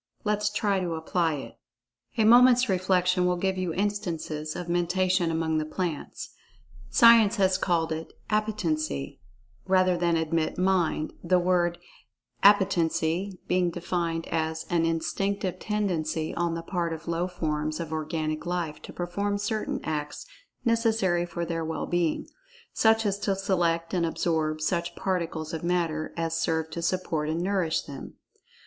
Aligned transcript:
Let 0.23 0.39
us 0.39 0.49
try 0.49 0.79
to 0.79 0.95
apply 0.95 1.35
it. 1.35 1.59
A 2.17 2.23
moment's 2.25 2.67
reflection 2.67 3.27
will 3.27 3.35
give 3.35 3.55
you 3.55 3.71
instances 3.71 4.55
of 4.55 4.67
Mentation 4.67 5.29
among 5.29 5.59
the 5.59 5.63
plants. 5.63 6.31
Science 6.89 7.35
has 7.35 7.55
called 7.59 7.91
it 7.91 8.11
"Appetency," 8.27 9.19
rather 9.67 9.95
than 9.95 10.17
admit 10.17 10.57
"Mind," 10.57 11.13
the 11.23 11.37
word 11.37 11.77
"Appetency" 12.41 13.37
being 13.47 13.69
defined 13.69 14.27
as 14.29 14.65
"an 14.71 14.87
instinctive 14.87 15.59
tendency 15.59 16.33
on 16.33 16.55
the 16.55 16.63
part 16.63 16.93
of 16.93 17.07
low 17.07 17.27
forms 17.27 17.79
of 17.79 17.93
organic 17.93 18.43
life 18.47 18.81
to 18.81 18.91
perform 18.91 19.37
certain 19.37 19.79
acts 19.83 20.25
necessary 20.65 21.27
for 21.27 21.45
their 21.45 21.63
well 21.63 21.85
being—such 21.85 23.05
as 23.05 23.19
to 23.19 23.35
select 23.35 23.93
and 23.93 24.07
absorb 24.07 24.61
such 24.61 24.95
particles 24.95 25.53
of 25.53 25.63
matter 25.63 26.11
as 26.17 26.35
serve 26.35 26.71
to 26.71 26.81
support 26.81 27.29
and 27.29 27.41
nourish 27.43 27.83
them." 27.83 28.15